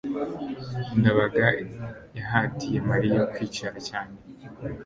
ndabaga 0.99 1.47
yahatiye 2.17 2.77
mariya 2.89 3.21
kwicara 3.31 3.77
cyane 3.87 4.13